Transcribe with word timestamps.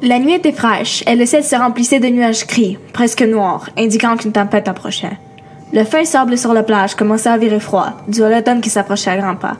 La 0.00 0.18
nuit 0.18 0.34
était 0.34 0.52
fraîche 0.52 1.02
et 1.06 1.16
le 1.16 1.26
ciel 1.26 1.42
se 1.42 1.56
remplissait 1.56 1.98
de 1.98 2.08
nuages 2.08 2.46
gris, 2.46 2.78
presque 2.92 3.22
noirs, 3.22 3.68
indiquant 3.76 4.16
qu'une 4.16 4.32
tempête 4.32 4.68
approchait. 4.68 5.18
Le 5.72 5.84
fin 5.84 6.04
sable 6.04 6.38
sur 6.38 6.54
la 6.54 6.62
plage 6.62 6.94
commençait 6.94 7.28
à 7.28 7.36
virer 7.36 7.60
froid, 7.60 7.94
dû 8.06 8.22
à 8.22 8.28
l'automne 8.28 8.60
qui 8.60 8.70
s'approchait 8.70 9.10
à 9.10 9.16
grands 9.16 9.36
pas. 9.36 9.56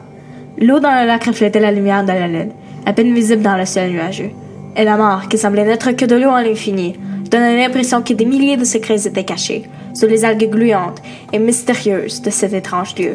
L'eau 0.57 0.79
dans 0.79 0.99
le 0.99 1.05
lac 1.05 1.25
reflétait 1.25 1.59
la 1.59 1.71
lumière 1.71 2.03
de 2.03 2.13
la 2.13 2.27
lune, 2.27 2.51
à 2.85 2.93
peine 2.93 3.13
visible 3.13 3.41
dans 3.41 3.57
le 3.57 3.65
ciel 3.65 3.91
nuageux. 3.91 4.31
Et 4.77 4.85
la 4.85 4.97
mort, 4.97 5.27
qui 5.27 5.37
semblait 5.37 5.65
n'être 5.65 5.91
que 5.91 6.05
de 6.05 6.15
l'eau 6.15 6.31
à 6.31 6.41
l'infini, 6.41 6.95
donnait 7.29 7.57
l'impression 7.57 8.01
que 8.01 8.13
des 8.13 8.25
milliers 8.25 8.57
de 8.57 8.63
secrets 8.63 9.05
étaient 9.05 9.25
cachés, 9.25 9.69
sous 9.93 10.07
les 10.07 10.23
algues 10.23 10.49
gluantes 10.49 11.01
et 11.33 11.39
mystérieuses 11.39 12.21
de 12.21 12.29
cet 12.29 12.53
étrange 12.53 12.95
lieu. 12.95 13.13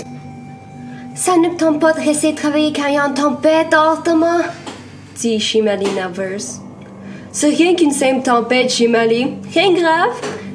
Ça 1.15 1.33
ne 1.39 1.57
tente 1.57 1.81
pas 1.81 1.93
de 1.95 2.01
rester 2.01 2.35
travailler 2.35 2.73
quand 2.73 2.87
il 2.87 2.95
y 2.95 2.99
a 2.99 3.07
une 3.07 3.15
tempête, 3.15 3.75
Thomas 4.05 4.43
dit 5.17 5.39
Chimali 5.39 5.87
nerveuse. 5.95 6.64
C'est 7.37 7.48
rien 7.48 7.75
qu'une 7.75 7.91
simple 7.91 8.22
tempête, 8.22 8.71
Chimali. 8.71 9.27
Rien 9.53 9.72
de 9.72 9.81
grave. 9.81 10.13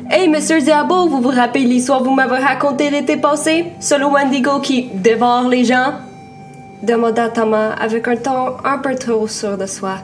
Hey, 0.09 0.29
Monsieur 0.29 0.61
Diabo, 0.61 1.09
vous 1.09 1.19
vous 1.19 1.27
rappelez 1.27 1.65
l'histoire 1.65 2.01
vous 2.01 2.13
m'avez 2.13 2.37
racontée 2.37 2.89
l'été 2.89 3.17
passé? 3.17 3.65
Sur 3.81 3.97
le 3.97 4.05
Wendigo 4.05 4.61
qui 4.61 4.87
dévore 4.93 5.49
les 5.49 5.65
gens? 5.65 5.95
demanda 6.81 7.27
Thomas 7.27 7.73
avec 7.73 8.07
un 8.07 8.15
ton 8.15 8.53
un 8.63 8.77
peu 8.77 8.95
trop 8.95 9.27
sûr 9.27 9.57
de 9.57 9.65
soi. 9.65 9.95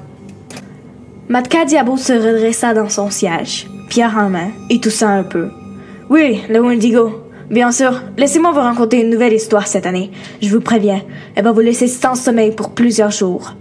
Matka 1.30 1.64
Diabo 1.64 1.96
se 1.96 2.12
redressa 2.12 2.74
dans 2.74 2.90
son 2.90 3.10
siège, 3.10 3.68
pierre 3.88 4.18
en 4.18 4.30
main, 4.30 4.50
et 4.70 4.82
toussa 4.82 5.08
un 5.08 5.24
peu. 5.24 5.52
Oui, 6.10 6.42
le 6.50 6.60
Wendigo. 6.60 7.24
Bien 7.50 7.72
sûr, 7.72 8.02
laissez-moi 8.18 8.52
vous 8.52 8.60
raconter 8.60 9.00
une 9.02 9.12
nouvelle 9.12 9.34
histoire 9.34 9.68
cette 9.68 9.86
année. 9.86 10.12
Je 10.42 10.50
vous 10.50 10.60
préviens, 10.60 11.04
elle 11.36 11.46
va 11.46 11.54
vous 11.54 11.62
laisser 11.62 11.88
sans 11.88 12.16
sommeil 12.16 12.52
pour 12.52 12.72
plusieurs 12.72 13.12
jours. 13.12 13.54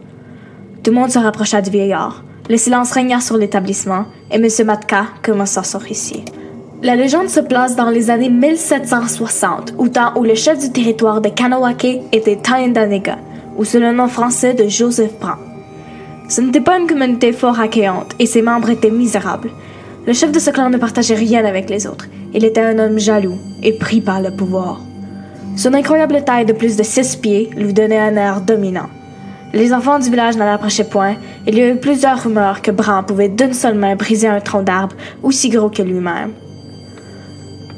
Tout 0.83 0.91
le 0.91 0.97
monde 0.97 1.11
se 1.13 1.21
rapprocha 1.21 1.63
du 1.63 1.71
vieillard. 1.71 2.25
Le 2.51 2.59
silence 2.59 2.93
régna 2.93 3.21
sur 3.21 3.39
l'établissement 3.39 4.05
et 4.31 4.35
M. 4.35 4.47
Matka 4.67 5.07
commença 5.23 5.63
son 5.63 5.79
récit. 5.79 6.25
La 6.83 6.95
légende 6.95 7.31
se 7.31 7.41
place 7.41 7.75
dans 7.75 7.89
les 7.89 8.11
années 8.11 8.29
1760, 8.29 9.73
au 9.79 9.89
temps 9.89 10.13
où 10.17 10.25
le 10.25 10.35
chef 10.35 10.59
du 10.59 10.71
territoire 10.71 11.23
de 11.23 11.31
Kanawake 11.31 12.03
était 12.13 12.37
Taindanega, 12.37 13.17
ou 13.57 13.65
sous 13.65 13.79
le 13.79 13.93
nom 13.93 14.09
français 14.09 14.53
de 14.53 14.69
Joseph 14.69 15.19
Brand. 15.19 15.39
Ce 16.29 16.43
n'était 16.43 16.61
pas 16.61 16.79
une 16.79 16.87
communauté 16.87 17.33
fort 17.33 17.59
accueillante 17.59 18.15
et 18.19 18.27
ses 18.27 18.43
membres 18.43 18.69
étaient 18.69 18.91
misérables. 18.91 19.51
Le 20.07 20.13
chef 20.13 20.31
de 20.31 20.39
ce 20.39 20.51
clan 20.51 20.69
ne 20.69 20.77
partageait 20.77 21.15
rien 21.15 21.47
avec 21.47 21.71
les 21.71 21.87
autres. 21.87 22.09
Il 22.35 22.45
était 22.45 22.61
un 22.61 22.79
homme 22.79 22.99
jaloux 22.99 23.39
et 23.63 23.73
pris 23.73 24.03
par 24.03 24.21
le 24.21 24.31
pouvoir. 24.37 24.83
Son 25.57 25.73
incroyable 25.73 26.23
taille 26.25 26.45
de 26.45 26.53
plus 26.53 26.77
de 26.77 26.83
six 26.83 27.17
pieds 27.17 27.49
lui 27.57 27.73
donnait 27.73 27.99
un 27.99 28.17
air 28.17 28.43
dominant. 28.43 28.91
Les 29.55 29.73
enfants 29.73 30.01
du 30.01 30.11
village 30.11 30.37
n'en 30.37 30.53
approchaient 30.53 30.83
point. 30.83 31.15
Il 31.47 31.57
y 31.57 31.63
a 31.63 31.69
eu 31.69 31.77
plusieurs 31.77 32.21
rumeurs 32.21 32.61
que 32.61 32.73
Bran 32.73 33.05
pouvait 33.05 33.29
d'une 33.29 33.55
seule 33.55 33.77
main 33.77 33.95
briser 33.95 34.27
un 34.27 34.41
tronc 34.41 34.63
d'arbre 34.65 34.97
aussi 35.23 35.49
gros 35.49 35.69
que 35.69 35.81
lui-même. 35.81 36.33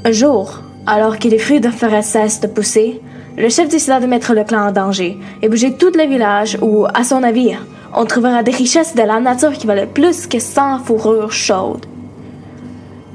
Un 0.06 0.12
jour, 0.12 0.62
alors 0.86 1.18
que 1.18 1.28
les 1.28 1.38
fruits 1.38 1.60
de 1.60 1.68
forêt 1.68 2.00
cessent 2.00 2.40
de 2.40 2.46
pousser, 2.46 3.02
le 3.36 3.50
chef 3.50 3.68
décida 3.68 4.00
de 4.00 4.06
mettre 4.06 4.32
le 4.32 4.44
clan 4.44 4.68
en 4.68 4.72
danger 4.72 5.18
et 5.42 5.50
bouger 5.50 5.76
tout 5.76 5.92
le 5.94 6.08
village 6.08 6.56
où, 6.62 6.86
à 6.94 7.04
son 7.04 7.22
avis, 7.22 7.54
on 7.94 8.06
trouvera 8.06 8.42
des 8.42 8.52
richesses 8.52 8.94
de 8.94 9.02
la 9.02 9.20
nature 9.20 9.52
qui 9.52 9.66
valaient 9.66 9.86
plus 9.86 10.26
que 10.26 10.38
100 10.38 10.78
fourrures 10.78 11.32
chaudes. 11.32 11.84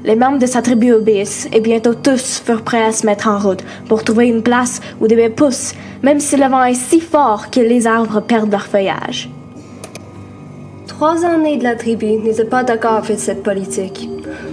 Les 0.04 0.16
membres 0.16 0.38
de 0.38 0.46
sa 0.46 0.62
tribu 0.62 0.92
obéissent 0.92 1.48
et 1.52 1.60
bientôt 1.60 1.94
tous 1.94 2.42
furent 2.44 2.62
prêts 2.62 2.82
à 2.82 2.90
se 2.90 3.06
mettre 3.06 3.28
en 3.28 3.38
route 3.38 3.62
pour 3.88 4.02
trouver 4.02 4.26
une 4.26 4.42
place 4.42 4.80
où 5.00 5.06
des 5.06 5.14
baies 5.14 5.30
poussent, 5.30 5.74
même 6.02 6.18
si 6.18 6.36
le 6.36 6.48
vent 6.48 6.64
est 6.64 6.74
si 6.74 7.00
fort 7.00 7.50
que 7.50 7.60
les 7.60 7.86
arbres 7.86 8.20
perdent 8.20 8.50
leur 8.50 8.66
feuillage. 8.66 9.30
Trois 10.88 11.24
années 11.24 11.56
de 11.56 11.62
la 11.62 11.76
tribu 11.76 12.06
n'étaient 12.18 12.44
pas 12.44 12.64
d'accord 12.64 13.04
avec 13.04 13.18
cette 13.18 13.44
politique. 13.44 14.08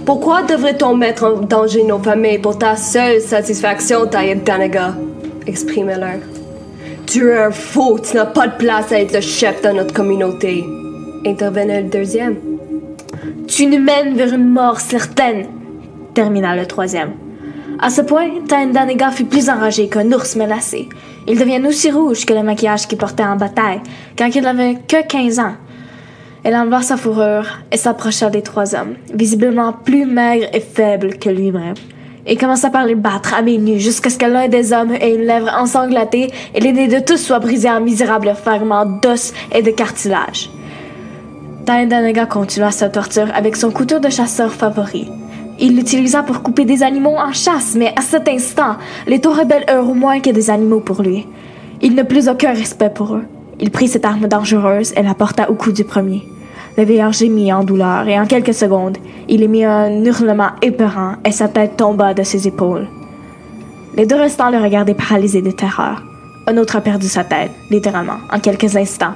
Pourquoi 0.06 0.42
devrait-on 0.42 0.96
mettre 0.96 1.24
en 1.24 1.40
danger 1.40 1.82
nos 1.82 1.98
familles 1.98 2.38
pour 2.38 2.56
ta 2.56 2.76
seule 2.76 3.20
satisfaction, 3.20 4.06
Tayed 4.06 4.44
Danaga? 4.44 4.94
exprimait 5.46 5.98
l'un. 5.98 6.20
Tu 7.06 7.28
es 7.28 7.38
un 7.38 7.50
fou, 7.50 7.98
tu 7.98 8.16
n'as 8.16 8.26
pas 8.26 8.46
de 8.46 8.56
place 8.56 8.92
à 8.92 9.00
être 9.00 9.14
le 9.14 9.20
chef 9.20 9.62
de 9.62 9.68
notre 9.70 9.92
communauté, 9.92 10.64
intervenait 11.26 11.82
le 11.82 11.88
deuxième. 11.88 12.49
Tu 13.50 13.66
nous 13.66 13.80
mènes 13.80 14.14
vers 14.14 14.32
une 14.32 14.48
mort 14.48 14.78
certaine, 14.78 15.48
termina 16.14 16.54
le 16.54 16.66
troisième. 16.66 17.14
À 17.80 17.90
ce 17.90 18.00
point, 18.00 18.28
Taindanega 18.46 19.10
fut 19.10 19.24
plus 19.24 19.50
enragé 19.50 19.88
qu'un 19.88 20.12
ours 20.12 20.36
menacé. 20.36 20.88
Il 21.26 21.36
devient 21.36 21.60
aussi 21.66 21.90
rouge 21.90 22.24
que 22.24 22.32
le 22.32 22.44
maquillage 22.44 22.86
qu'il 22.86 22.96
portait 22.96 23.24
en 23.24 23.34
bataille, 23.34 23.80
quand 24.16 24.32
il 24.32 24.42
n'avait 24.42 24.78
que 24.86 25.04
15 25.04 25.40
ans. 25.40 25.54
Elle 26.44 26.54
enleva 26.54 26.82
sa 26.82 26.96
fourrure 26.96 27.58
et 27.72 27.76
s'approcha 27.76 28.30
des 28.30 28.42
trois 28.42 28.76
hommes, 28.76 28.94
visiblement 29.12 29.72
plus 29.72 30.06
maigres 30.06 30.48
et 30.52 30.60
faibles 30.60 31.18
que 31.18 31.28
lui-même, 31.28 31.74
et 32.26 32.36
commença 32.36 32.70
par 32.70 32.86
les 32.86 32.94
battre 32.94 33.34
à 33.34 33.42
mains 33.42 33.58
nues 33.58 33.80
jusqu'à 33.80 34.10
ce 34.10 34.18
que 34.18 34.26
l'un 34.26 34.46
des 34.46 34.72
hommes 34.72 34.94
ait 34.94 35.12
une 35.12 35.26
lèvre 35.26 35.50
ensanglantée 35.58 36.30
et 36.54 36.60
nez 36.60 36.86
de 36.86 37.00
tous 37.00 37.16
soient 37.16 37.40
brisés 37.40 37.68
en 37.68 37.80
misérables 37.80 38.32
fragments 38.36 38.86
d'os 38.86 39.34
et 39.52 39.62
de 39.62 39.72
cartilage. 39.72 40.50
Taindanega 41.70 42.26
continua 42.26 42.72
sa 42.72 42.88
torture 42.88 43.28
avec 43.32 43.54
son 43.54 43.70
couteau 43.70 44.00
de 44.00 44.08
chasseur 44.08 44.52
favori. 44.52 45.08
Il 45.60 45.76
l'utilisa 45.76 46.24
pour 46.24 46.42
couper 46.42 46.64
des 46.64 46.82
animaux 46.82 47.14
en 47.16 47.32
chasse, 47.32 47.76
mais 47.76 47.94
à 47.96 48.00
cet 48.00 48.26
instant, 48.26 48.74
les 49.06 49.20
taux 49.20 49.30
rebelles 49.30 49.66
eurent 49.70 49.94
moins 49.94 50.18
que 50.18 50.30
des 50.30 50.50
animaux 50.50 50.80
pour 50.80 51.00
lui. 51.00 51.28
Il 51.80 51.94
n'a 51.94 52.02
plus 52.02 52.28
aucun 52.28 52.52
respect 52.54 52.90
pour 52.90 53.14
eux. 53.14 53.22
Il 53.60 53.70
prit 53.70 53.86
cette 53.86 54.04
arme 54.04 54.26
dangereuse 54.26 54.92
et 54.96 55.02
la 55.04 55.14
porta 55.14 55.48
au 55.48 55.54
cou 55.54 55.70
du 55.70 55.84
premier. 55.84 56.24
Le 56.76 56.82
vieillard 56.82 57.12
gémit 57.12 57.52
en 57.52 57.62
douleur 57.62 58.08
et 58.08 58.18
en 58.18 58.26
quelques 58.26 58.52
secondes, 58.52 58.98
il 59.28 59.44
émit 59.44 59.64
un 59.64 60.04
hurlement 60.04 60.50
épeurant 60.62 61.18
et 61.24 61.30
sa 61.30 61.46
tête 61.46 61.76
tomba 61.76 62.14
de 62.14 62.24
ses 62.24 62.48
épaules. 62.48 62.88
Les 63.96 64.06
deux 64.06 64.16
restants 64.16 64.50
le 64.50 64.58
regardaient 64.58 64.94
paralysés 64.94 65.40
de 65.40 65.52
terreur. 65.52 66.02
Un 66.48 66.56
autre 66.56 66.74
a 66.74 66.80
perdu 66.80 67.06
sa 67.06 67.22
tête, 67.22 67.52
littéralement, 67.70 68.18
en 68.32 68.40
quelques 68.40 68.74
instants, 68.76 69.14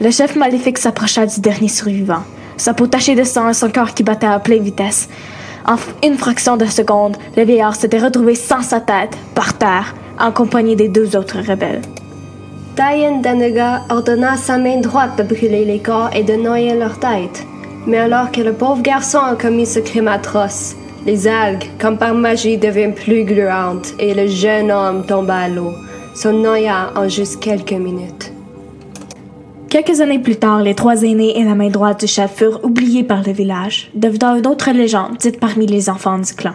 le 0.00 0.10
chef 0.10 0.36
maléfique 0.36 0.78
s'approcha 0.78 1.26
du 1.26 1.40
dernier 1.40 1.68
survivant, 1.68 2.22
sa 2.56 2.74
peau 2.74 2.86
tachée 2.86 3.14
de 3.14 3.24
sang 3.24 3.48
et 3.48 3.54
son 3.54 3.70
corps 3.70 3.94
qui 3.94 4.02
battait 4.02 4.26
à 4.26 4.38
pleine 4.38 4.62
vitesse. 4.62 5.08
En 5.66 5.76
une 6.04 6.16
fraction 6.16 6.56
de 6.56 6.66
seconde, 6.66 7.16
le 7.36 7.44
vieillard 7.44 7.76
s'était 7.76 7.98
retrouvé 7.98 8.34
sans 8.34 8.62
sa 8.62 8.80
tête, 8.80 9.16
par 9.34 9.56
terre, 9.56 9.94
en 10.18 10.32
compagnie 10.32 10.76
des 10.76 10.88
deux 10.88 11.16
autres 11.16 11.38
rebelles. 11.38 11.82
Tayen 12.74 13.20
Danega 13.20 13.82
ordonna 13.90 14.32
à 14.32 14.36
sa 14.36 14.58
main 14.58 14.80
droite 14.80 15.18
de 15.18 15.22
brûler 15.22 15.64
les 15.64 15.78
corps 15.78 16.10
et 16.14 16.24
de 16.24 16.34
noyer 16.34 16.74
leurs 16.74 16.98
têtes. 16.98 17.44
Mais 17.86 17.98
alors 17.98 18.30
que 18.30 18.40
le 18.40 18.54
pauvre 18.54 18.82
garçon 18.82 19.18
a 19.18 19.36
commis 19.36 19.66
ce 19.66 19.80
crime 19.80 20.08
atroce, 20.08 20.74
les 21.04 21.26
algues, 21.26 21.68
comme 21.80 21.98
par 21.98 22.14
magie, 22.14 22.56
deviennent 22.56 22.94
plus 22.94 23.24
gluantes 23.24 23.92
et 23.98 24.14
le 24.14 24.28
jeune 24.28 24.70
homme 24.70 25.04
tomba 25.04 25.36
à 25.36 25.48
l'eau, 25.48 25.72
se 26.14 26.28
noya 26.28 26.92
en 26.94 27.08
juste 27.08 27.40
quelques 27.40 27.72
minutes. 27.72 28.31
Quelques 29.72 30.02
années 30.02 30.18
plus 30.18 30.36
tard, 30.36 30.60
les 30.60 30.74
trois 30.74 31.02
aînés 31.02 31.38
et 31.38 31.44
la 31.44 31.54
main 31.54 31.70
droite 31.70 32.00
du 32.00 32.06
chef 32.06 32.36
furent 32.36 32.62
oubliés 32.62 33.04
par 33.04 33.22
le 33.22 33.32
village, 33.32 33.90
devenant 33.94 34.36
une 34.36 34.46
autre 34.46 34.70
légende 34.70 35.16
dite 35.18 35.40
parmi 35.40 35.64
les 35.64 35.88
enfants 35.88 36.18
du 36.18 36.34
clan. 36.34 36.52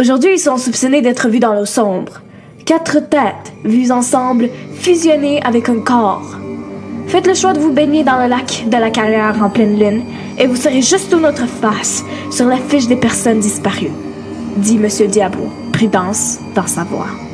Aujourd'hui, 0.00 0.32
ils 0.32 0.40
sont 0.40 0.56
soupçonnés 0.56 1.00
d'être 1.00 1.28
vus 1.28 1.38
dans 1.38 1.54
l'eau 1.54 1.64
sombre. 1.64 2.22
Quatre 2.64 2.98
têtes, 3.08 3.52
vues 3.64 3.92
ensemble, 3.92 4.48
fusionnées 4.74 5.40
avec 5.44 5.68
un 5.68 5.78
corps. 5.78 6.36
Faites 7.06 7.28
le 7.28 7.34
choix 7.34 7.52
de 7.52 7.60
vous 7.60 7.72
baigner 7.72 8.02
dans 8.02 8.20
le 8.20 8.28
lac 8.28 8.64
de 8.66 8.76
la 8.76 8.90
carrière 8.90 9.40
en 9.40 9.48
pleine 9.48 9.78
lune, 9.78 10.02
et 10.40 10.48
vous 10.48 10.56
serez 10.56 10.82
juste 10.82 11.12
sous 11.12 11.20
notre 11.20 11.46
face, 11.46 12.04
sur 12.32 12.46
la 12.46 12.56
fiche 12.56 12.88
des 12.88 12.96
personnes 12.96 13.38
disparues, 13.38 13.92
dit 14.56 14.80
M. 14.82 14.88
Diablo, 15.06 15.44
prudence 15.72 16.40
dans 16.56 16.66
sa 16.66 16.82
voix. 16.82 17.25